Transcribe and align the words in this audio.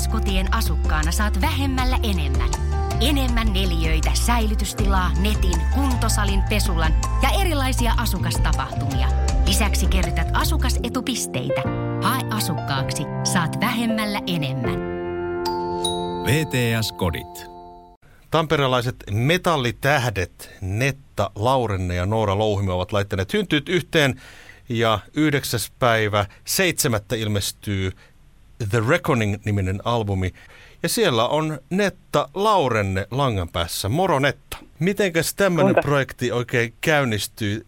VTS-kotien 0.00 0.54
asukkaana 0.54 1.12
saat 1.12 1.40
vähemmällä 1.40 1.98
enemmän. 2.02 2.48
Enemmän 3.00 3.52
neliöitä, 3.52 4.10
säilytystilaa, 4.14 5.10
netin, 5.20 5.60
kuntosalin, 5.74 6.42
pesulan 6.48 6.94
ja 7.22 7.40
erilaisia 7.40 7.92
asukastapahtumia. 7.96 9.08
Lisäksi 9.46 9.86
kerrytät 9.86 10.28
asukasetupisteitä. 10.32 11.62
Hae 12.02 12.22
asukkaaksi, 12.30 13.02
saat 13.24 13.60
vähemmällä 13.60 14.20
enemmän. 14.26 14.80
VTS-kodit. 16.24 17.50
Tamperelaiset 18.30 18.96
metallitähdet 19.10 20.50
Netta, 20.60 21.30
Laurenne 21.34 21.94
ja 21.94 22.06
Noora 22.06 22.38
Louhimi 22.38 22.72
ovat 22.72 22.92
laittaneet 22.92 23.32
hyntyt 23.32 23.68
yhteen 23.68 24.20
ja 24.68 24.98
yhdeksäs 25.14 25.72
päivä 25.78 26.26
seitsemättä 26.44 27.16
ilmestyy 27.16 27.92
The 28.68 28.82
Reckoning-niminen 28.88 29.80
albumi. 29.84 30.32
Ja 30.82 30.88
siellä 30.88 31.28
on 31.28 31.58
Netta 31.70 32.28
Laurenne 32.34 33.06
langan 33.10 33.48
päässä. 33.48 33.88
Moro 33.88 34.18
Netta. 34.18 34.56
Mitenkäs 34.78 35.34
tämmöinen 35.34 35.74
projekti 35.82 36.32
oikein 36.32 36.74
käynnistyy? 36.80 37.64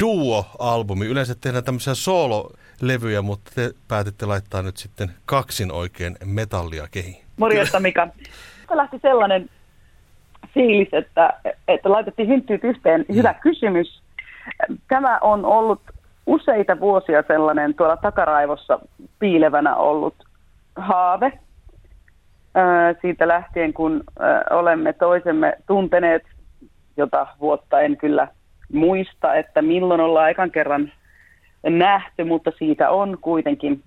Duo-albumi. 0.00 1.06
Yleensä 1.06 1.34
tehdään 1.40 1.64
tämmöisiä 1.64 1.94
solo-levyjä, 1.94 3.22
mutta 3.22 3.50
te 3.54 3.70
päätitte 3.88 4.26
laittaa 4.26 4.62
nyt 4.62 4.76
sitten 4.76 5.10
kaksin 5.24 5.72
oikein 5.72 6.16
metallia 6.24 6.88
kehiin. 6.90 7.24
Morjesta 7.36 7.80
Mika. 7.80 8.08
Tämä 8.66 8.76
lähti 8.76 8.98
sellainen 9.02 9.50
fiilis, 10.54 10.88
että, 10.92 11.32
että 11.68 11.90
laitettiin 11.90 12.28
hynttyyt 12.28 12.64
yhteen. 12.64 13.04
Hyvä 13.14 13.32
mm. 13.32 13.38
kysymys. 13.42 14.02
Tämä 14.88 15.18
on 15.18 15.44
ollut 15.44 15.80
useita 16.26 16.80
vuosia 16.80 17.24
sellainen 17.26 17.74
tuolla 17.74 17.96
takaraivossa 17.96 18.78
piilevänä 19.18 19.76
ollut 19.76 20.14
haave. 20.76 21.32
Siitä 23.00 23.28
lähtien, 23.28 23.72
kun 23.72 24.04
olemme 24.50 24.92
toisemme 24.92 25.52
tunteneet, 25.66 26.22
jota 26.96 27.26
vuotta 27.40 27.80
en 27.80 27.96
kyllä 27.96 28.28
muista, 28.72 29.34
että 29.34 29.62
milloin 29.62 30.00
ollaan 30.00 30.30
ekan 30.30 30.50
kerran 30.50 30.92
nähty, 31.62 32.24
mutta 32.24 32.52
siitä 32.58 32.90
on 32.90 33.18
kuitenkin 33.20 33.82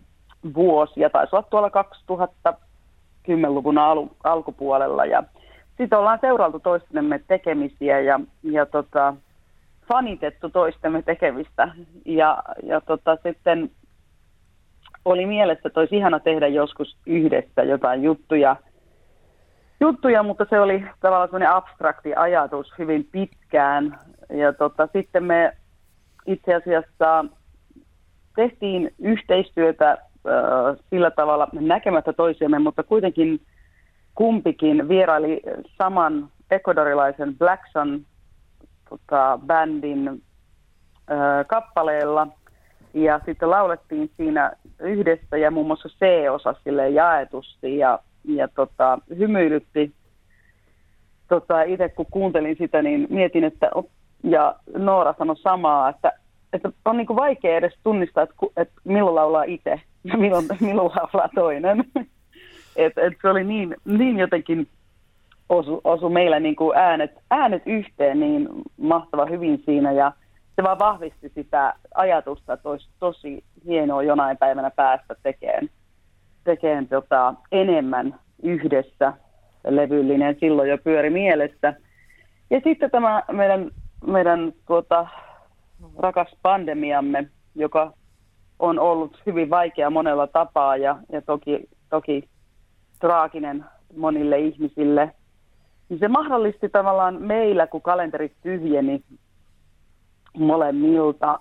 vuosia. 0.56 1.10
Taisi 1.10 1.36
olla 1.36 1.48
tuolla 1.50 1.72
2010-luvun 3.30 3.78
al- 3.78 4.08
alkupuolella 4.24 5.06
ja 5.06 5.24
sitten 5.78 6.00
ollaan 6.00 6.20
seurailtu 6.22 6.60
toistemme 6.60 7.20
tekemisiä 7.28 8.00
ja, 8.00 8.20
ja 8.44 8.66
tota, 8.66 9.14
fanitettu 9.88 10.50
toistemme 10.50 11.02
tekemistä. 11.02 11.72
Ja, 12.06 12.44
ja 12.64 12.82
tota, 12.82 13.18
sitten 13.24 13.72
oli 15.06 15.26
mielessä, 15.26 15.68
että 15.68 15.80
olisi 15.80 15.98
ihana 15.98 16.20
tehdä 16.20 16.48
joskus 16.48 16.98
yhdessä 17.06 17.64
jotain 17.64 18.04
juttuja, 18.04 18.56
juttuja 19.80 20.24
mutta 20.24 20.46
se 20.50 20.60
oli 20.60 20.84
tavallaan 21.00 21.28
sellainen 21.28 21.52
abstrakti 21.52 22.16
ajatus 22.16 22.74
hyvin 22.78 23.08
pitkään. 23.12 24.00
Ja 24.30 24.54
tota, 24.54 24.90
sitten 24.94 25.24
me 25.24 25.54
itse 26.26 26.56
asiassa 26.56 27.26
tehtiin 28.36 28.94
yhteistyötä 29.00 29.92
äh, 29.92 29.98
sillä 30.90 31.12
tavalla 31.12 31.48
näkemättä 31.54 32.14
toisiamme, 32.14 32.60
mutta 32.60 32.84
kuitenkin 32.84 33.42
kumpikin 34.16 34.88
vieraili 34.88 35.42
saman 35.78 36.30
ecuadorilaisen 36.52 37.38
Black 37.38 37.64
Sun 37.72 38.06
tota, 38.90 39.40
bändin 39.46 40.08
ö, 40.08 40.24
kappaleella. 41.48 42.28
Ja 42.94 43.20
sitten 43.26 43.50
laulettiin 43.50 44.12
siinä 44.18 44.52
yhdessä 44.80 45.38
ja 45.38 45.52
muun 45.52 45.68
muassa 45.68 45.90
C-osa 45.90 46.56
sille 46.64 46.90
jaetusti 46.90 47.78
ja, 47.78 48.00
ja 48.26 48.48
tota, 48.48 49.00
hymyilytti. 49.18 49.92
Tota, 51.28 51.62
Itse 51.62 51.90
kun 51.90 52.06
kuuntelin 52.12 52.56
sitä, 52.60 52.82
niin 52.82 53.08
mietin, 53.10 53.44
että 53.44 53.72
ja 54.24 54.56
Noora 54.78 55.14
sanoi 55.18 55.38
samaa, 55.38 55.90
että, 55.90 56.14
että 56.54 56.72
on 56.86 56.98
niin 56.98 57.16
vaikea 57.16 57.58
edes 57.58 57.74
tunnistaa, 57.84 58.24
että, 58.24 58.36
että 58.58 58.82
milloin 58.84 59.16
laulaa 59.16 59.44
itse 59.44 59.82
ja 60.04 60.18
milloin, 60.18 60.46
milloin 60.60 60.92
laulaa 60.96 61.30
toinen. 61.36 61.84
et, 62.76 62.98
et 62.98 63.14
se 63.22 63.30
oli 63.30 63.44
niin, 63.44 63.76
niin 63.86 64.18
jotenkin 64.18 64.68
osu, 65.50 65.82
osu 65.84 66.10
meillä 66.10 66.40
niin 66.40 66.56
äänet, 66.76 67.12
äänet 67.32 67.64
yhteen 67.66 68.20
niin 68.20 68.50
mahtava 68.78 69.26
hyvin 69.26 69.64
siinä 69.66 69.92
ja 69.92 70.12
se 70.60 70.64
vaan 70.64 70.80
vahvisti 70.80 71.32
sitä 71.36 71.74
ajatusta, 71.96 72.54
että 72.54 72.70
olisi 72.70 72.90
tosi 73.00 73.44
hienoa 73.66 74.04
jonain 74.04 74.38
päivänä 74.38 74.72
päästä 74.72 75.16
tekemään, 75.24 75.70
tekemään 76.44 76.88
tota, 76.88 77.34
enemmän 77.52 78.20
yhdessä. 78.44 79.14
Levyllinen 79.68 80.38
silloin 80.40 80.70
jo 80.70 80.78
pyöri 80.78 81.10
mielessä. 81.10 81.74
Ja 82.50 82.62
sitten 82.64 82.92
tämä 82.92 83.24
meidän, 83.32 83.72
meidän 84.08 84.54
tuota, 84.68 85.08
rakas 85.98 86.36
pandemiamme, 86.42 87.28
joka 87.56 87.94
on 88.60 88.80
ollut 88.80 89.22
hyvin 89.26 89.50
vaikea 89.50 89.90
monella 89.90 90.28
tapaa 90.28 90.78
ja, 90.78 90.98
ja 91.12 91.22
toki, 91.22 91.70
toki 91.90 92.30
traaginen 93.00 93.66
monille 93.98 94.40
ihmisille, 94.40 95.12
niin 95.90 96.00
se 96.00 96.08
mahdollisti 96.08 96.70
tavallaan 96.70 97.22
meillä, 97.22 97.68
kun 97.68 97.82
kalenterit 97.82 98.34
tyhjeni 98.42 99.04
molemmilta, 100.38 101.40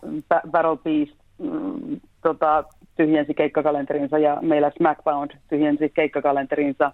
Battle 0.51 0.77
Beast 0.85 1.21
mm, 1.39 2.01
tota, 2.23 2.65
tyhjensi 2.97 3.35
keikkakalenterinsa 3.35 4.19
ja 4.19 4.39
meillä 4.41 4.71
Smackbound 4.77 5.31
tyhjensi 5.49 5.89
keikkakalenterinsa, 5.89 6.93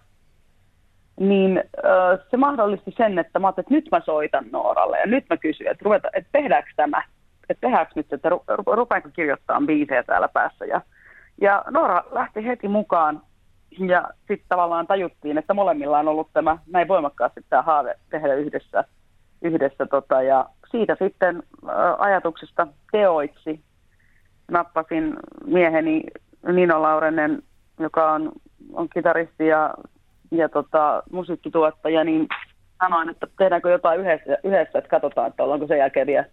niin 1.20 1.58
äh, 1.58 2.26
se 2.30 2.36
mahdollisti 2.36 2.94
sen, 2.96 3.18
että 3.18 3.38
mä 3.38 3.48
että 3.48 3.62
nyt 3.68 3.88
mä 3.92 4.00
soitan 4.04 4.44
Nooralle 4.52 5.00
ja 5.00 5.06
nyt 5.06 5.24
mä 5.30 5.36
kysyn, 5.36 5.66
että, 5.66 5.84
ruveta, 5.84 6.08
että 6.12 6.28
tehdäänkö 6.32 6.70
tämä, 6.76 7.02
että 7.48 7.60
tehdäänkö 7.60 7.92
nyt, 7.94 8.12
että 8.12 8.28
rupeanko 8.56 9.08
kirjoittaa 9.12 9.62
biisejä 9.66 10.02
täällä 10.02 10.28
päässä. 10.28 10.64
Ja, 10.64 10.80
ja 11.40 11.64
Noora 11.70 12.04
lähti 12.10 12.46
heti 12.46 12.68
mukaan 12.68 13.22
ja 13.78 14.08
sitten 14.18 14.48
tavallaan 14.48 14.86
tajuttiin, 14.86 15.38
että 15.38 15.54
molemmilla 15.54 15.98
on 15.98 16.08
ollut 16.08 16.28
tämä 16.32 16.58
näin 16.66 16.88
voimakkaasti 16.88 17.40
tämä 17.48 17.62
haave 17.62 17.94
tehdä 18.10 18.34
yhdessä. 18.34 18.84
yhdessä 19.42 19.86
tota, 19.86 20.22
ja 20.22 20.46
siitä 20.74 20.96
sitten 20.98 21.42
ajatuksesta 21.98 22.66
teoiksi 22.92 23.60
nappasin 24.50 25.16
mieheni 25.46 26.02
Nino 26.52 26.82
Laurenen, 26.82 27.42
joka 27.78 28.12
on, 28.12 28.32
on 28.72 28.88
kitaristi 28.88 29.46
ja, 29.46 29.74
ja 30.30 30.48
tota, 30.48 31.02
musiikkituottaja, 31.12 32.04
niin 32.04 32.28
sanoin, 32.82 33.08
että 33.08 33.26
tehdäänkö 33.38 33.70
jotain 33.70 34.00
yhdessä, 34.00 34.38
yhdessä 34.44 34.78
että 34.78 34.90
katsotaan, 34.90 35.28
että 35.28 35.42
ollaanko 35.42 35.66
sen 35.66 35.78
jälkeen 35.78 36.06
vielä 36.06 36.24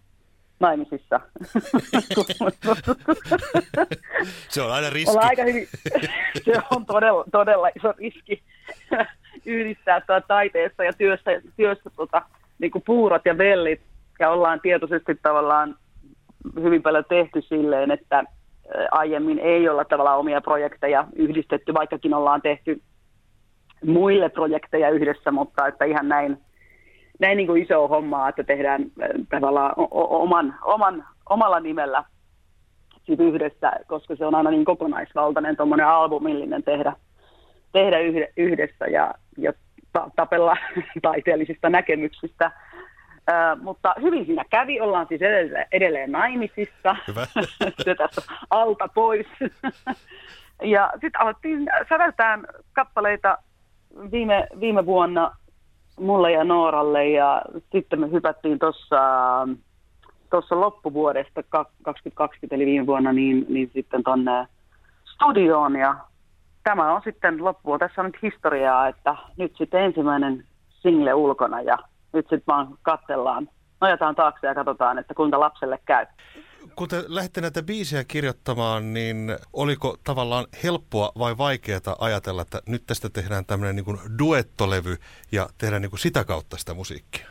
naimisissa. 0.60 1.20
se 4.50 4.62
on 4.62 4.72
aina 4.72 4.90
riski. 4.90 5.18
aika 5.18 5.44
hyvin, 5.44 5.68
se 6.46 6.54
on 6.76 6.86
todella, 6.86 7.24
todella 7.32 7.68
iso 7.68 7.94
riski 7.98 8.44
yhdistää 9.46 10.02
taiteessa 10.28 10.84
ja 10.84 10.94
työssä, 10.94 11.32
työssä 11.58 11.90
tota, 11.96 12.22
niin 12.60 12.72
kuin 12.72 12.84
puurot 12.86 13.26
ja 13.26 13.38
vellit. 13.38 13.91
Ja 14.22 14.30
ollaan 14.30 14.60
tietoisesti 14.62 15.16
tavallaan 15.22 15.76
hyvin 16.56 16.84
paljon 16.84 17.06
tehty 17.10 17.42
silleen, 17.42 17.92
että 17.92 18.24
aiemmin 18.92 19.40
ei 19.40 19.70
olla 19.70 19.86
tavallaan 19.86 20.20
omia 20.20 20.42
projekteja 20.42 21.08
yhdistetty, 21.16 21.74
vaikkakin 21.74 22.14
ollaan 22.14 22.42
tehty 22.42 22.82
muille 23.86 24.30
projekteja 24.30 24.90
yhdessä, 24.90 25.32
mutta 25.32 25.68
että 25.68 25.86
ihan 25.86 26.10
näin 26.10 26.38
näin 27.20 27.38
niin 27.38 27.48
kuin 27.48 27.64
iso 27.64 27.88
hommaa, 27.88 28.30
että 28.30 28.44
tehdään 28.44 28.86
tavallaan 29.30 29.74
oman, 29.92 30.56
oman, 30.64 31.06
omalla 31.30 31.60
nimellä 31.60 32.04
yhdessä, 33.20 33.72
koska 33.88 34.16
se 34.16 34.26
on 34.26 34.36
aina 34.36 34.50
niin 34.50 34.66
kokonaisvaltainen 34.66 35.58
tuommoinen 35.58 35.88
albumillinen 35.88 36.64
tehdä, 36.64 36.94
tehdä 37.72 37.98
yhdessä 38.38 38.86
ja, 38.86 39.14
ja 39.38 39.54
tapella 40.16 40.58
taiteellisista 41.02 41.70
näkemyksistä. 41.70 42.52
Uh, 43.30 43.64
mutta 43.64 43.94
hyvin 44.02 44.26
siinä 44.26 44.44
kävi, 44.50 44.82
ollaan 44.82 45.08
siis 45.08 45.22
edelleen, 45.22 45.68
edelleen 45.72 46.12
naimisissa, 46.12 46.96
Hyvä. 47.08 47.26
se 47.84 47.96
alta 48.50 48.88
pois. 48.88 49.28
ja 50.64 50.92
sitten 50.92 51.22
alettiin 51.22 51.70
säveltään 51.90 52.48
kappaleita 52.74 53.38
viime, 54.12 54.48
viime 54.60 54.86
vuonna 54.86 55.36
mulle 56.00 56.32
ja 56.32 56.44
Nooralle 56.44 57.10
ja 57.10 57.42
sitten 57.72 58.00
me 58.00 58.12
hypättiin 58.12 58.60
tuossa 58.60 58.98
tuossa 60.30 60.60
loppuvuodesta 60.60 61.44
2020 61.50 62.56
eli 62.56 62.66
viime 62.66 62.88
vuonna 62.88 63.14
niin, 63.14 63.46
niin 63.50 63.72
sitten 63.74 64.04
tuonne 64.04 64.48
studioon 65.06 65.76
ja 65.76 65.96
tämä 66.64 66.94
on 66.94 67.02
sitten 67.04 67.44
loppu. 67.44 67.78
Tässä 67.78 68.02
on 68.02 68.06
nyt 68.06 68.22
historiaa, 68.22 68.88
että 68.88 69.16
nyt 69.38 69.52
sitten 69.58 69.82
ensimmäinen 69.82 70.44
single 70.70 71.14
ulkona 71.14 71.62
ja 71.62 71.78
nyt 72.14 72.26
sitten 72.26 72.44
vaan 72.48 72.78
katsellaan, 72.82 73.50
nojataan 73.82 74.16
taakse 74.16 74.48
ja 74.48 74.56
katsotaan, 74.56 75.00
että 75.00 75.14
kuinka 75.14 75.40
lapselle 75.40 75.80
käy. 75.86 76.06
kun 76.76 76.88
te 76.88 77.04
lähditte 77.08 77.42
näitä 77.42 77.64
biisejä 77.64 78.04
kirjoittamaan, 78.04 78.94
niin 78.94 79.18
oliko 79.54 79.96
tavallaan 80.04 80.46
helppoa 80.64 81.12
vai 81.20 81.38
vaikeaa 81.38 81.96
ajatella, 82.00 82.42
että 82.42 82.62
nyt 82.68 82.84
tästä 82.88 83.10
tehdään 83.10 83.46
tämmöinen 83.46 83.76
niin 83.76 84.20
duettolevy 84.20 84.96
ja 85.32 85.48
tehdään 85.58 85.82
niin 85.82 85.90
kuin 85.90 86.00
sitä 86.00 86.24
kautta 86.24 86.58
sitä 86.58 86.74
musiikkia? 86.74 87.28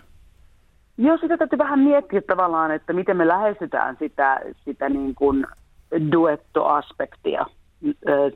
Joo, 0.99 1.19
sitä 1.19 1.37
täytyy 1.37 1.59
vähän 1.59 1.79
miettiä 1.79 2.23
tavallaan, 2.23 2.71
että 2.71 2.93
miten 2.93 3.17
me 3.17 3.29
lähestytään 3.29 3.97
sitä, 3.99 4.41
sitä 4.65 4.89
niin 4.89 5.15
kuin 5.15 5.47
duettoaspektia 6.13 7.47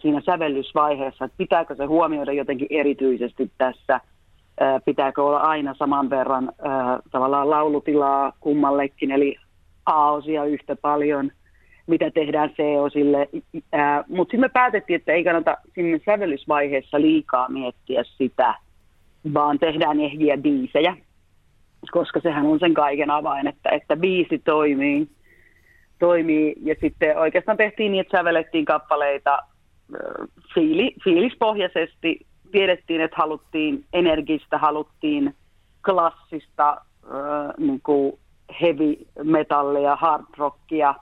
siinä 0.03 0.21
sävellysvaiheessa, 0.27 1.25
että 1.25 1.37
pitääkö 1.39 1.75
se 1.75 1.85
huomioida 1.85 2.33
jotenkin 2.33 2.67
erityisesti 2.71 3.51
tässä, 3.59 4.01
pitääkö 4.85 5.23
olla 5.23 5.39
aina 5.39 5.75
saman 5.75 6.11
verran 6.11 6.53
tavallaan 7.11 7.51
laulutilaa 7.51 8.33
kummallekin, 8.41 9.11
eli 9.11 9.37
A-osia 9.87 10.45
yhtä 10.45 10.77
paljon, 10.77 11.31
mitä 11.87 12.11
tehdään 12.11 12.51
C-osille. 12.51 13.29
Mutta 14.09 14.31
sitten 14.31 14.41
me 14.41 14.49
päätettiin, 14.49 14.97
että 14.97 15.13
ei 15.13 15.25
kannata 15.25 15.57
sinne 15.75 16.01
sävellysvaiheessa 16.07 17.01
liikaa 17.01 17.49
miettiä 17.49 18.03
sitä, 18.05 18.55
vaan 19.35 19.59
tehdään 19.59 20.01
ehjiä 20.01 20.37
biisejä, 20.37 20.97
koska 21.91 22.21
sehän 22.21 22.47
on 22.47 22.59
sen 22.59 22.75
kaiken 22.75 23.11
avain, 23.11 23.47
että, 23.47 23.71
että 23.71 23.97
biisi 23.97 24.39
toimii, 24.39 25.09
toimii. 25.99 26.55
Ja 26.63 26.75
sitten 26.81 27.19
oikeastaan 27.19 27.57
tehtiin 27.57 27.93
niin, 27.93 28.01
että 28.01 28.19
sävelettiin 28.19 28.65
kappaleita 28.65 29.39
fiili, 30.55 30.95
fiilispohjaisesti. 31.05 32.21
Tiedettiin, 32.55 33.01
että 33.01 33.17
haluttiin 33.17 33.85
energistä, 33.93 34.59
haluttiin 34.59 35.35
klassista 35.85 36.71
äh, 36.71 37.53
niin 37.59 37.81
kuin 37.81 38.19
heavy 38.61 38.97
metallia, 39.23 39.97
hard 39.97 40.25
rockia. 40.37 40.95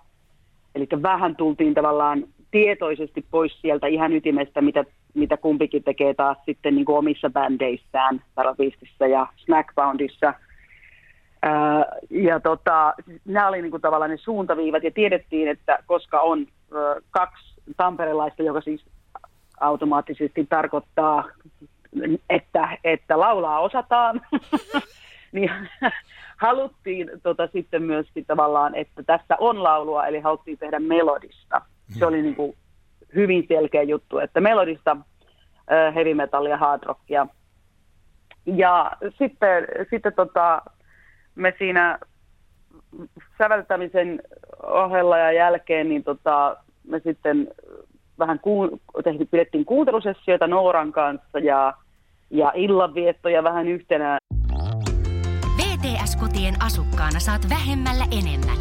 Eli 0.74 0.88
vähän 1.02 1.36
tultiin 1.36 1.74
tavallaan 1.74 2.24
tietoisesti 2.50 3.24
pois 3.30 3.60
sieltä 3.60 3.86
ihan 3.86 4.12
ytimestä, 4.12 4.60
mitä, 4.60 4.84
mitä 5.14 5.36
kumpikin 5.36 5.84
tekee 5.84 6.14
taas 6.14 6.38
sitten 6.46 6.74
niin 6.74 6.84
kuin 6.84 6.98
omissa 6.98 7.30
bändeissään, 7.30 8.22
Parafistissa 8.34 9.06
ja 9.06 9.26
Snackboundissa. 9.36 10.34
Ää, 11.42 11.84
ja 12.10 12.40
tota, 12.40 12.94
nämä 13.24 13.48
oli 13.48 13.62
niin 13.62 13.80
tavallaan 13.80 14.10
ne 14.10 14.16
suuntaviivat 14.16 14.84
ja 14.84 14.90
tiedettiin, 14.90 15.48
että 15.48 15.78
koska 15.86 16.20
on 16.20 16.46
kaksi 17.10 17.54
tamperelaista, 17.76 18.42
joka 18.42 18.60
siis 18.60 18.84
automaattisesti 19.62 20.46
tarkoittaa, 20.48 21.24
että, 22.30 22.78
että 22.84 23.20
laulaa 23.20 23.60
osataan, 23.60 24.20
niin 25.32 25.50
haluttiin 26.36 27.10
tota, 27.22 27.48
sitten 27.52 27.82
myöskin 27.82 28.26
tavallaan, 28.26 28.74
että 28.74 29.02
tässä 29.02 29.36
on 29.40 29.62
laulua, 29.62 30.06
eli 30.06 30.20
haluttiin 30.20 30.58
tehdä 30.58 30.80
melodista. 30.80 31.62
Se 31.98 32.06
oli 32.06 32.22
niin 32.22 32.36
kuin 32.36 32.56
hyvin 33.14 33.44
selkeä 33.48 33.82
juttu, 33.82 34.18
että 34.18 34.40
melodista 34.40 34.96
heavy 35.94 36.14
metallia, 36.14 36.56
hard 36.56 36.82
rockia. 36.82 37.26
Ja 38.46 38.92
sitten, 39.18 39.66
sitten 39.90 40.12
tota, 40.12 40.62
me 41.34 41.54
siinä 41.58 41.98
säveltämisen 43.38 44.22
ohella 44.62 45.18
ja 45.18 45.32
jälkeen, 45.32 45.88
niin 45.88 46.04
tota, 46.04 46.56
me 46.84 47.00
sitten 47.00 47.48
vähän 48.18 48.40
kuun, 48.40 48.80
tehtiin, 49.04 49.28
pidettiin 49.28 49.64
kuuntelusessioita 49.64 50.46
Nooran 50.46 50.92
kanssa 50.92 51.38
ja, 51.38 51.74
ja 52.30 52.52
illanviettoja 52.54 53.42
vähän 53.42 53.68
yhtenä. 53.68 54.18
VTS-kotien 55.56 56.54
asukkaana 56.64 57.20
saat 57.20 57.48
vähemmällä 57.50 58.04
enemmän. 58.10 58.56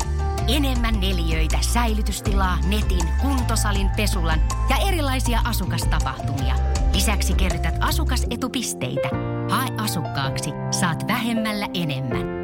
Enemmän 0.56 0.94
neliöitä, 0.94 1.58
säilytystilaa, 1.62 2.58
netin, 2.70 3.08
kuntosalin, 3.22 3.88
pesulan 3.98 4.40
ja 4.70 4.76
erilaisia 4.88 5.40
asukastapahtumia. 5.50 6.56
Lisäksi 6.94 7.34
kerrytät 7.34 7.76
asukasetupisteitä. 7.82 9.10
Hae 9.50 9.68
asukkaaksi, 9.84 10.50
saat 10.72 11.08
vähemmällä 11.08 11.68
enemmän. 11.74 12.42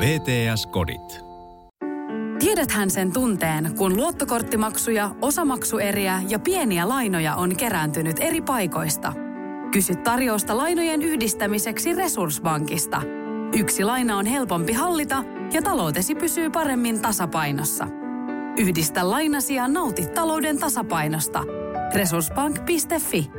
VTS-kodit. 0.00 1.27
Tiedäthän 2.38 2.90
sen 2.90 3.12
tunteen, 3.12 3.64
kun 3.78 3.96
luottokorttimaksuja, 3.96 5.10
osamaksueriä 5.22 6.20
ja 6.28 6.38
pieniä 6.38 6.88
lainoja 6.88 7.34
on 7.34 7.56
kerääntynyt 7.56 8.16
eri 8.20 8.40
paikoista. 8.40 9.12
Kysy 9.72 9.96
tarjousta 9.96 10.56
lainojen 10.56 11.02
yhdistämiseksi 11.02 11.94
Resurssbankista. 11.94 13.02
Yksi 13.58 13.84
laina 13.84 14.16
on 14.16 14.26
helpompi 14.26 14.72
hallita 14.72 15.24
ja 15.52 15.62
taloutesi 15.62 16.14
pysyy 16.14 16.50
paremmin 16.50 17.02
tasapainossa. 17.02 17.86
Yhdistä 18.58 19.10
lainasi 19.10 19.54
ja 19.54 19.68
nauti 19.68 20.02
talouden 20.14 20.58
tasapainosta. 20.58 21.44
Resurssbank.fi 21.94 23.30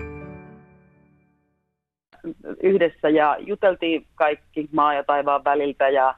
Yhdessä 2.63 3.09
ja 3.09 3.37
juteltiin 3.39 4.07
kaikki 4.15 4.69
maa 4.71 4.93
ja 4.93 5.03
taivaan 5.03 5.43
väliltä 5.43 5.89
ja, 5.89 6.15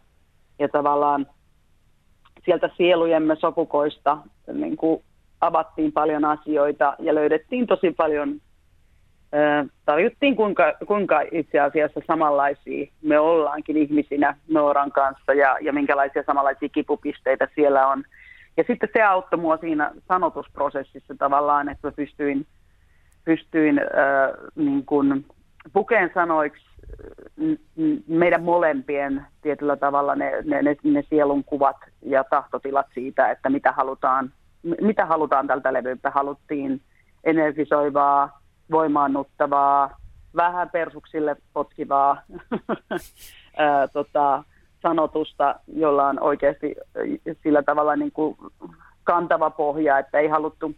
ja 0.59 0.69
tavallaan 0.69 1.27
sieltä 2.45 2.69
sielujemme 2.77 3.35
sopukoista 3.35 4.17
niin 4.53 4.77
kuin 4.77 5.03
avattiin 5.41 5.91
paljon 5.91 6.25
asioita 6.25 6.95
ja 6.99 7.15
löydettiin 7.15 7.67
tosi 7.67 7.91
paljon, 7.91 8.41
tarjottiin 9.85 10.35
kuinka, 10.35 10.73
kuinka 10.88 11.21
itse 11.31 11.59
asiassa 11.59 12.01
samanlaisia 12.07 12.91
me 13.01 13.19
ollaankin 13.19 13.77
ihmisinä 13.77 14.35
Nooran 14.49 14.91
kanssa 14.91 15.33
ja, 15.33 15.57
ja 15.61 15.73
minkälaisia 15.73 16.23
samanlaisia 16.25 16.69
kipupisteitä 16.69 17.47
siellä 17.55 17.88
on. 17.88 18.03
Ja 18.57 18.63
sitten 18.67 18.89
se 18.93 19.01
auttoi 19.01 19.39
mua 19.39 19.57
siinä 19.57 19.91
sanotusprosessissa 20.07 21.15
tavallaan, 21.17 21.69
että 21.69 21.88
mä 21.88 21.91
pystyin, 21.91 22.45
pystyin 23.25 23.79
äh, 23.79 23.85
niin 24.55 24.85
kuin 24.85 25.25
pukeen 25.73 26.11
sanoiksi 26.13 26.65
meidän 28.07 28.43
molempien 28.43 29.25
tietyllä 29.41 29.75
tavalla 29.75 30.15
ne, 30.15 30.31
ne, 30.43 30.61
ne, 30.61 30.75
ne 30.83 31.03
sielun 31.09 31.43
kuvat 31.43 31.77
ja 32.01 32.23
tahtotilat 32.23 32.87
siitä, 32.93 33.31
että 33.31 33.49
mitä 33.49 33.71
halutaan, 33.71 34.33
mitä 34.81 35.05
halutaan 35.05 35.47
tältä 35.47 35.73
levyltä. 35.73 36.11
Haluttiin 36.11 36.81
energisoivaa, 37.23 38.41
voimaannuttavaa, 38.71 39.97
vähän 40.35 40.69
persuksille 40.69 41.35
potkivaa 41.53 42.21
tota, 43.93 44.43
sanotusta, 44.81 45.55
jolla 45.67 46.07
on 46.07 46.19
oikeasti 46.19 46.75
sillä 47.43 47.63
tavalla 47.63 47.95
niin 47.95 48.11
kuin 48.11 48.37
kantava 49.03 49.49
pohja, 49.49 49.99
että 49.99 50.19
ei 50.19 50.27
haluttu, 50.27 50.75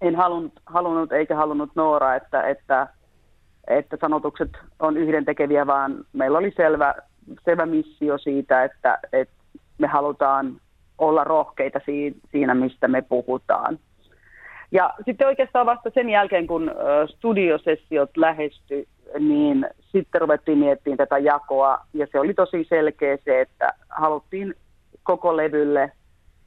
en 0.00 0.16
halunnut, 0.16 0.52
halunnut 0.66 1.12
eikä 1.12 1.36
halunnut 1.36 1.70
Noora, 1.74 2.14
että, 2.14 2.42
että 2.42 2.88
että 3.68 3.96
sanotukset 4.00 4.50
on 4.78 4.96
yhdentekeviä, 4.96 5.66
vaan 5.66 6.04
meillä 6.12 6.38
oli 6.38 6.52
selvä, 6.56 6.94
selvä 7.44 7.66
missio 7.66 8.18
siitä, 8.18 8.64
että, 8.64 8.98
että 9.12 9.34
me 9.78 9.86
halutaan 9.86 10.60
olla 10.98 11.24
rohkeita 11.24 11.80
siinä, 12.30 12.54
mistä 12.54 12.88
me 12.88 13.02
puhutaan. 13.02 13.78
Ja 14.72 14.94
sitten 15.04 15.26
oikeastaan 15.26 15.66
vasta 15.66 15.90
sen 15.94 16.08
jälkeen, 16.08 16.46
kun 16.46 16.70
studiosessiot 17.06 18.16
lähestyi, 18.16 18.88
niin 19.18 19.66
sitten 19.92 20.20
ruvettiin 20.20 20.58
miettimään 20.58 20.96
tätä 20.96 21.18
jakoa, 21.18 21.78
ja 21.94 22.06
se 22.12 22.20
oli 22.20 22.34
tosi 22.34 22.66
selkeä 22.68 23.18
se, 23.24 23.40
että 23.40 23.72
haluttiin 23.88 24.54
koko 25.02 25.36
levylle, 25.36 25.92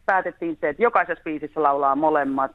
päätettiin 0.05 0.57
se, 0.61 0.69
että 0.69 0.83
jokaisessa 0.83 1.23
biisissä 1.23 1.63
laulaa 1.63 1.95
molemmat, 1.95 2.51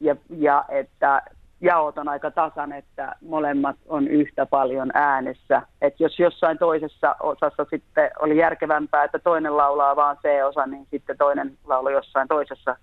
ja, 0.00 0.16
ja 0.38 0.64
että 0.68 1.22
jaot 1.60 1.98
on 1.98 2.08
aika 2.08 2.30
tasan, 2.30 2.72
että 2.72 3.14
molemmat 3.20 3.76
on 3.86 4.08
yhtä 4.08 4.46
paljon 4.46 4.90
äänessä. 4.94 5.62
Että 5.82 6.02
jos 6.02 6.18
jossain 6.18 6.58
toisessa 6.58 7.16
osassa 7.20 7.66
sitten 7.70 8.10
oli 8.18 8.38
järkevämpää, 8.38 9.04
että 9.04 9.18
toinen 9.18 9.56
laulaa 9.56 9.96
vaan 9.96 10.16
C-osa, 10.16 10.66
niin 10.66 10.86
sitten 10.90 11.18
toinen 11.18 11.58
laulu 11.64 11.88
jossain 11.88 12.28
toisessa, 12.28 12.76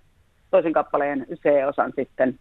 toisen 0.50 0.72
kappaleen 0.72 1.26
C-osan 1.34 1.92
sitten 1.96 2.38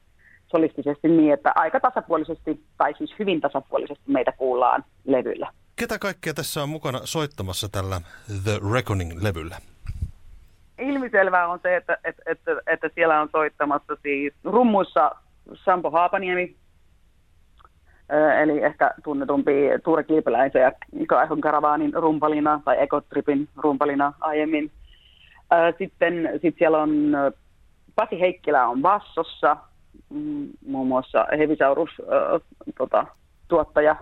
solistisesti 0.47 1.07
niin, 1.07 1.33
että 1.33 1.51
aika 1.55 1.79
tasapuolisesti, 1.79 2.63
tai 2.77 2.93
siis 2.97 3.15
hyvin 3.19 3.41
tasapuolisesti 3.41 4.03
meitä 4.07 4.31
kuullaan 4.31 4.83
levyllä. 5.05 5.51
Ketä 5.75 5.99
kaikkea 5.99 6.33
tässä 6.33 6.63
on 6.63 6.69
mukana 6.69 6.99
soittamassa 7.03 7.69
tällä 7.69 8.01
The 8.43 8.59
Reckoning-levyllä? 8.73 9.57
Ilmiselvää 10.79 11.47
on 11.47 11.59
se, 11.63 11.75
että, 11.75 11.97
että, 12.03 12.23
että, 12.25 12.51
että 12.67 12.89
siellä 12.95 13.21
on 13.21 13.29
soittamassa 13.31 13.97
siis 14.03 14.33
rummuissa 14.43 15.11
Sampo 15.53 15.91
Haapaniemi, 15.91 16.55
eli 18.41 18.63
ehkä 18.63 18.93
tunnetumpi 19.03 19.51
Tuure 19.83 20.03
Kilpeläisen 20.03 20.61
ja 20.61 20.71
Kaihon 21.07 21.41
Karavaanin 21.41 21.93
rumpalina 21.93 22.61
tai 22.65 22.75
Ekotripin 22.79 23.49
rumpalina 23.55 24.13
aiemmin. 24.19 24.71
Sitten 25.77 26.29
sit 26.41 26.55
siellä 26.57 26.81
on 26.81 26.91
Pasi 27.95 28.19
Heikkilä 28.19 28.67
on 28.67 28.81
bassossa, 28.81 29.57
mm, 30.09 30.49
muun 30.67 30.87
muassa 30.87 31.27
Hevisaurus 31.37 31.89
tota, 32.77 33.05
tuottaja, 33.47 33.95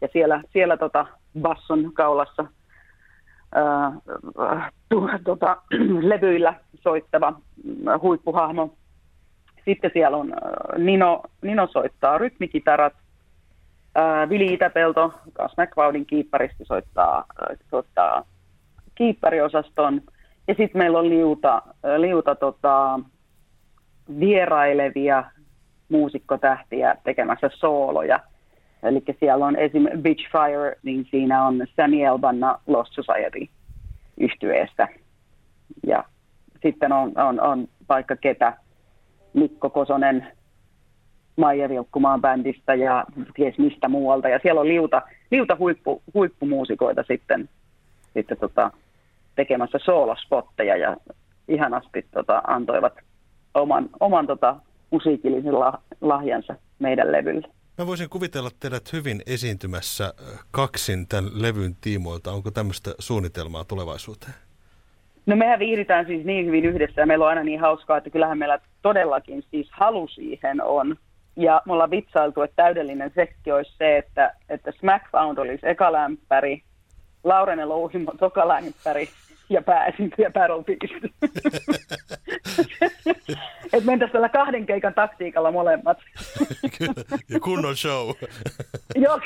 ja 0.00 0.08
siellä, 0.12 0.42
siellä 0.52 0.76
tota, 0.76 1.06
basson 1.42 1.92
kaulassa 1.94 2.44
ää, 3.54 3.92
tu, 4.88 5.08
tota, 5.24 5.56
levyillä 6.10 6.54
soittava 6.80 7.30
mm, 7.30 8.00
huippuhahmo. 8.02 8.76
Sitten 9.68 9.90
siellä 9.92 10.16
on 10.16 10.32
Nino, 10.78 11.22
Nino 11.42 11.66
soittaa 11.66 12.18
rytmikitarat, 12.18 12.92
Vili 14.28 14.54
Itäpelto, 14.54 15.14
Gas 15.34 15.52
McCloudin 15.56 16.06
kiipparisti, 16.06 16.64
soittaa, 16.64 17.24
soittaa 17.70 18.24
kiippariosaston. 18.94 20.02
Ja 20.48 20.54
sitten 20.54 20.78
meillä 20.78 20.98
on 20.98 21.08
liuta, 21.08 21.62
liuta 21.96 22.34
tota, 22.34 23.00
vierailevia 24.20 25.24
muusikkotähtiä 25.88 26.96
tekemässä 27.04 27.50
sooloja. 27.54 28.20
Eli 28.82 29.02
siellä 29.20 29.46
on 29.46 29.56
esim. 29.56 29.86
Fire, 30.04 30.76
niin 30.82 31.06
siinä 31.10 31.46
on 31.46 31.66
Sammy 31.76 32.02
Elbanna 32.02 32.60
Lost 32.66 32.92
Society 32.92 33.48
yhtyeestä. 34.20 34.88
Ja 35.86 36.04
sitten 36.62 36.92
on, 36.92 37.12
on, 37.16 37.40
on 37.40 37.68
vaikka 37.88 38.16
ketä, 38.16 38.56
Mikko 39.38 39.70
Kosonen 39.70 40.26
Maija 41.36 41.68
Vilkkumaan 41.68 42.20
bändistä 42.20 42.74
ja 42.74 43.04
ties 43.34 43.58
mistä 43.58 43.88
muualta. 43.88 44.28
Ja 44.28 44.38
siellä 44.42 44.60
on 44.60 44.68
liuta, 44.68 45.02
liuta 45.30 45.56
huippu, 45.58 46.02
huippumuusikoita 46.14 47.04
sitten, 47.08 47.48
sitten 48.14 48.38
tota, 48.38 48.70
tekemässä 49.36 49.78
soolospotteja 49.84 50.76
ja 50.76 50.96
ihanasti 51.48 52.06
tota, 52.10 52.42
antoivat 52.46 52.92
oman, 53.54 53.88
oman 54.00 54.26
tota, 54.26 54.56
musiikillisen 54.90 55.54
lahjansa 56.00 56.54
meidän 56.78 57.12
levylle. 57.12 57.48
Mä 57.78 57.86
voisin 57.86 58.08
kuvitella 58.08 58.50
teidät 58.60 58.92
hyvin 58.92 59.22
esiintymässä 59.26 60.04
äh, 60.04 60.38
kaksin 60.50 61.08
tämän 61.08 61.42
levyn 61.42 61.76
tiimoilta. 61.80 62.32
Onko 62.32 62.50
tämmöistä 62.50 62.94
suunnitelmaa 62.98 63.64
tulevaisuuteen? 63.64 64.34
No 65.26 65.36
mehän 65.36 65.58
viihditään 65.58 66.06
siis 66.06 66.24
niin 66.24 66.46
hyvin 66.46 66.64
yhdessä 66.64 67.00
ja 67.00 67.06
meillä 67.06 67.24
on 67.24 67.28
aina 67.28 67.44
niin 67.44 67.60
hauskaa, 67.60 67.96
että 67.96 68.10
kyllähän 68.10 68.38
meillä 68.38 68.58
todellakin 68.82 69.42
siis 69.50 69.68
halu 69.70 70.08
siihen 70.08 70.62
on. 70.62 70.96
Ja 71.36 71.62
me 71.66 71.72
ollaan 71.72 71.90
vitsailtu, 71.90 72.42
että 72.42 72.56
täydellinen 72.56 73.12
sekki 73.14 73.52
olisi 73.52 73.76
se, 73.78 73.96
että, 73.96 74.34
että 74.48 74.72
Smackfound 74.72 75.38
olisi 75.38 75.68
eka 75.68 75.92
lämpäri, 75.92 76.62
Laurene 77.24 77.64
Louhimo 77.64 78.12
toka 78.18 78.48
lämpäri 78.48 79.08
ja 79.50 79.62
pääesiintyjä 79.62 80.30
Battle 80.30 80.64
Beast. 80.64 81.04
että 83.72 83.86
mentäisiin 83.86 84.12
tällä 84.12 84.28
kahden 84.28 84.66
keikan 84.66 84.94
taktiikalla 84.94 85.50
molemmat. 85.50 85.98
kyllä, 86.78 86.92
ja 87.30 87.40
kunnon 87.40 87.76
show. 87.76 88.10
Joo, 89.04 89.20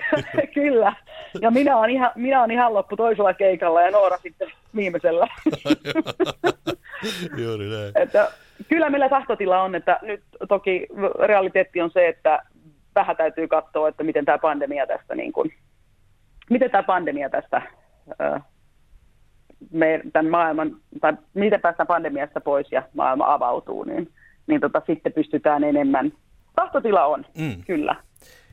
kyllä. 0.55 0.93
Ja 1.41 1.51
minä 1.51 1.77
olen, 1.77 1.91
ihan, 1.91 2.11
minä 2.15 2.39
olen 2.41 2.51
ihan 2.51 2.75
loppu 2.75 2.97
toisella 2.97 3.35
keikalla 3.35 3.83
ja 3.83 3.91
Noora 3.91 4.19
sitten 4.19 4.49
viimeisellä. 4.77 5.29
Juuri 7.45 7.71
näin. 7.71 7.93
Että, 7.95 8.31
kyllä 8.69 8.91
meillä 8.91 9.09
tahtotila 9.09 9.63
on, 9.63 9.75
että 9.75 9.99
nyt 10.03 10.23
toki 10.49 10.87
realiteetti 11.27 11.81
on 11.81 11.91
se, 11.91 12.09
että 12.09 12.43
vähän 12.95 13.17
täytyy 13.17 13.49
katsoa, 13.49 13.89
että 13.89 14.05
miten 14.05 14.25
tämä 14.25 14.39
pandemia 14.39 14.87
tästä, 14.87 15.15
niin 15.15 15.33
kuin, 15.33 15.55
miten 16.51 16.71
tämä 16.71 16.83
pandemia 16.83 17.31
tästä 17.31 17.63
me, 19.71 20.01
tämän 20.13 20.31
maailman, 20.31 20.77
tai 21.01 21.13
miten 21.35 21.61
päästään 21.61 21.87
pandemiasta 21.87 22.41
pois 22.41 22.73
ja 22.73 22.83
maailma 22.95 23.33
avautuu, 23.35 23.85
niin, 23.85 24.13
niin 24.47 24.61
tota, 24.61 24.83
sitten 24.87 25.13
pystytään 25.13 25.65
enemmän. 25.65 26.13
Tahtotila 26.57 27.05
on, 27.05 27.27
mm. 27.39 27.65
kyllä. 27.67 27.97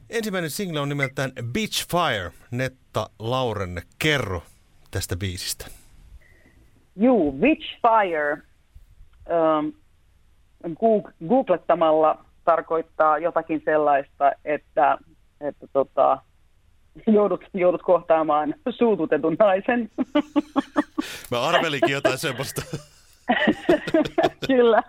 Ensimmäinen 0.09 0.49
single 0.49 0.79
on 0.79 0.89
nimeltään 0.89 1.31
Beach 1.53 1.87
Fire. 1.91 2.31
Netta 2.51 3.09
Laurenne, 3.19 3.81
kerro 3.99 4.43
tästä 4.91 5.17
biisistä. 5.17 5.78
Juu, 6.99 7.31
Beach 7.31 7.79
Fire 7.81 8.37
ähm, 9.31 9.69
googlettamalla 11.27 12.25
tarkoittaa 12.45 13.17
jotakin 13.17 13.61
sellaista, 13.65 14.31
että, 14.45 14.97
että 15.41 15.67
tota, 15.73 16.17
joudut, 17.07 17.45
joudut 17.53 17.81
kohtaamaan 17.81 18.55
suututetun 18.69 19.35
naisen. 19.39 19.89
Mä 21.31 21.41
arvelinkin 21.41 21.93
jotain 21.93 22.17
semmoista. 22.17 22.61
Kyllä. 24.47 24.83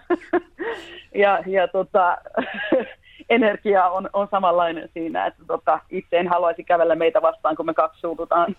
Ja, 1.15 1.43
ja 1.47 1.69
tota, 1.69 2.19
energia 3.31 3.85
on, 3.89 4.11
on 4.13 4.29
samanlainen 4.31 4.89
siinä, 4.95 5.27
että 5.27 5.43
tota, 5.47 5.81
itse 5.91 6.19
en 6.19 6.29
haluaisi 6.29 6.65
kävellä 6.65 6.95
meitä 6.95 7.23
vastaan, 7.23 7.57
kun 7.57 7.67
me 7.67 7.75
kaksi 7.75 8.01
suututaan. 8.01 8.57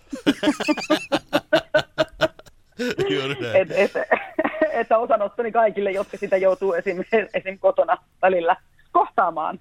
et, 3.60 3.70
et, 3.70 3.90
että 4.80 4.98
osanottoni 4.98 5.52
kaikille, 5.52 5.90
jotka 5.90 6.16
sitä 6.16 6.36
joutuu 6.36 6.72
esim, 6.72 7.04
esim. 7.34 7.58
kotona 7.58 7.96
välillä 8.22 8.56
kohtaamaan. 8.92 9.58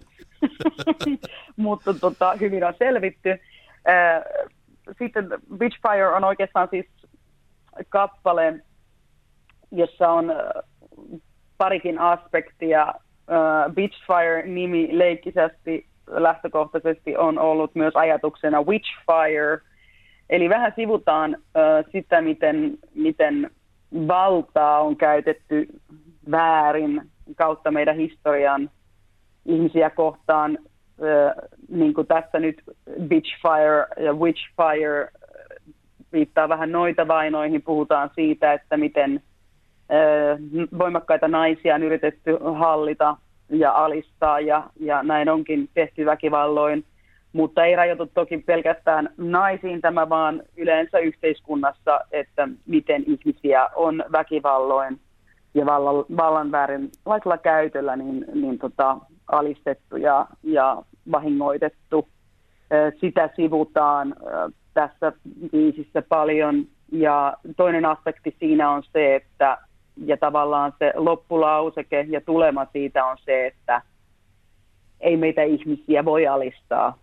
Mutta 1.55 1.93
tota, 1.93 2.33
hyvin 2.39 2.63
on 2.63 2.73
selvitty. 2.79 3.29
Sitten 4.99 5.29
Witchfire 5.59 6.07
on 6.07 6.23
oikeastaan 6.23 6.67
siis 6.71 6.85
kappale, 7.89 8.59
jossa 9.71 10.09
on 10.09 10.33
parikin 11.57 11.99
aspektia. 11.99 12.93
Witchfire-nimi 13.77 14.89
leikkisesti 14.91 15.85
lähtökohtaisesti 16.07 17.17
on 17.17 17.39
ollut 17.39 17.75
myös 17.75 17.95
ajatuksena 17.95 18.61
Witchfire, 18.61 19.59
eli 20.31 20.49
vähän 20.49 20.73
sivutaan 20.75 21.37
sitä, 21.91 22.21
miten, 22.21 22.77
miten 22.95 23.51
valtaa 24.07 24.79
on 24.79 24.95
käytetty 24.95 25.67
väärin 26.31 27.01
kautta 27.35 27.71
meidän 27.71 27.95
historian 27.95 28.69
ihmisiä 29.45 29.89
kohtaan 29.89 30.57
niin 31.69 31.93
kuin 31.93 32.07
tässä 32.07 32.39
nyt 32.39 32.61
Bitchfire 33.07 34.05
ja 34.05 34.13
Witchfire 34.13 35.07
viittaa 36.13 36.49
vähän 36.49 36.71
noita 36.71 37.07
vainoihin. 37.07 37.61
Puhutaan 37.61 38.09
siitä, 38.15 38.53
että 38.53 38.77
miten 38.77 39.21
voimakkaita 40.77 41.27
naisia 41.27 41.75
on 41.75 41.83
yritetty 41.83 42.37
hallita 42.55 43.17
ja 43.49 43.71
alistaa 43.71 44.39
ja, 44.39 44.63
ja 44.79 45.03
näin 45.03 45.29
onkin 45.29 45.69
tehty 45.73 46.05
väkivalloin. 46.05 46.85
Mutta 47.33 47.65
ei 47.65 47.75
rajoitu 47.75 48.05
toki 48.13 48.37
pelkästään 48.37 49.09
naisiin 49.17 49.81
tämä, 49.81 50.09
vaan 50.09 50.43
yleensä 50.57 50.99
yhteiskunnassa, 50.99 51.99
että 52.11 52.47
miten 52.65 53.03
ihmisiä 53.07 53.69
on 53.75 54.03
väkivalloin 54.11 54.99
ja 55.53 55.65
vallan, 55.65 56.05
vallan 56.17 56.51
väärin 56.51 56.89
lailla 57.05 57.37
käytöllä 57.37 57.95
niin, 57.95 58.25
niin 58.33 58.59
tota, 58.59 58.97
alistettu 59.27 59.97
ja, 59.97 60.27
ja 60.43 60.83
vahingoitettu. 61.11 62.07
Sitä 62.99 63.29
sivutaan 63.35 64.15
tässä 64.73 65.13
biisissä 65.51 66.01
paljon. 66.01 66.65
Ja 66.91 67.37
toinen 67.57 67.85
aspekti 67.85 68.35
siinä 68.39 68.69
on 68.69 68.83
se, 68.93 69.15
että 69.15 69.57
ja 70.05 70.17
tavallaan 70.17 70.73
se 70.79 70.93
loppulauseke 70.95 72.05
ja 72.09 72.21
tulema 72.21 72.67
siitä 72.73 73.05
on 73.05 73.17
se, 73.25 73.47
että 73.47 73.81
ei 74.99 75.17
meitä 75.17 75.43
ihmisiä 75.43 76.05
voi 76.05 76.27
alistaa. 76.27 76.97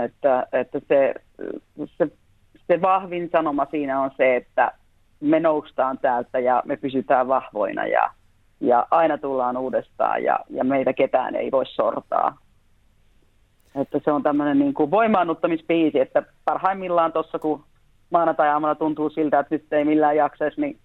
Että, 0.00 0.46
että 0.52 0.80
se, 0.88 1.14
se, 1.84 2.08
se 2.66 2.82
vahvin 2.82 3.28
sanoma 3.32 3.66
siinä 3.70 4.00
on 4.00 4.10
se, 4.16 4.36
että 4.36 4.72
me 5.20 5.40
noustaan 5.40 5.98
täältä 5.98 6.38
ja 6.38 6.62
me 6.64 6.76
pysytään 6.76 7.28
vahvoina 7.28 7.86
ja, 7.86 8.10
ja 8.60 8.86
aina 8.90 9.18
tullaan 9.18 9.56
uudestaan 9.56 10.24
ja, 10.24 10.38
ja 10.50 10.64
meitä 10.64 10.92
ketään 10.92 11.34
ei 11.34 11.50
voi 11.50 11.66
sortaa. 11.66 12.38
Että 13.74 14.00
se 14.04 14.12
on 14.12 14.22
tämmöinen 14.22 14.58
niin 14.58 14.74
kuin 14.74 14.90
voimaannuttamispiisi, 14.90 16.00
että 16.00 16.22
parhaimmillaan 16.44 17.12
tuossa 17.12 17.38
kun 17.38 17.64
maanantai-aamuna 18.10 18.74
tuntuu 18.74 19.10
siltä, 19.10 19.38
että 19.38 19.54
nyt 19.54 19.72
ei 19.72 19.84
millään 19.84 20.16
jaksaisi, 20.16 20.60
niin 20.60 20.78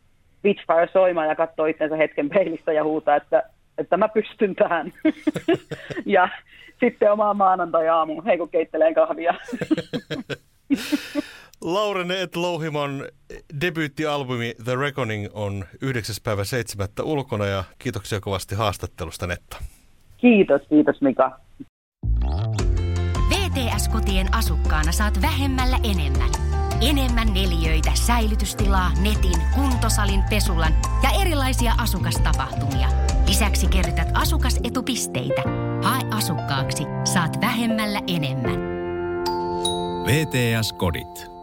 Witchfire 0.46 0.90
soimaan 0.94 1.28
ja 1.28 1.36
katsoo 1.36 1.66
itsensä 1.66 1.96
hetken 1.96 2.30
peilistä 2.30 2.74
ja 2.74 2.84
huutaa, 2.84 3.16
että, 3.16 3.44
että 3.78 3.98
mä 3.98 4.10
pystyn 4.10 4.56
tähän. 4.56 4.94
ja 6.06 6.30
sitten 6.80 7.12
omaa 7.12 7.34
maanantai-aamu, 7.34 8.22
hei 8.26 8.38
kun 8.38 8.50
keitteleen 8.50 8.94
kahvia. 8.94 9.34
Laurene 11.62 12.22
et 12.22 12.36
Louhimon 12.36 13.06
debyyttialbumi 13.62 14.54
The 14.64 14.76
Reckoning 14.76 15.28
on 15.34 15.66
9. 15.82 16.16
päivä 16.24 16.44
7. 16.44 16.88
ulkona 17.04 17.46
ja 17.46 17.64
kiitoksia 17.80 18.20
kovasti 18.20 18.56
haastattelusta 18.56 19.28
Netta. 19.28 19.58
Kiitos, 20.18 20.62
kiitos 20.70 21.02
Mika. 21.02 21.40
VTS-kotien 23.30 24.28
asukkaana 24.38 24.92
saat 24.92 25.22
vähemmällä 25.22 25.78
enemmän. 25.84 26.30
Enemmän 26.90 27.28
neliöitä, 27.34 27.92
säilytystilaa, 27.94 28.92
netin, 28.94 29.42
kuntosalin, 29.56 30.24
pesulan 30.30 30.74
ja 31.04 31.22
erilaisia 31.22 31.72
asukastapahtumia. 31.78 33.07
Lisäksi 33.28 33.68
kerrytät 33.68 34.08
asukasetupisteitä. 34.14 35.42
Hae 35.84 36.02
asukkaaksi, 36.12 36.84
saat 37.14 37.42
vähemmällä 37.42 38.00
enemmän. 38.08 38.60
VTS-kodit. 40.06 41.37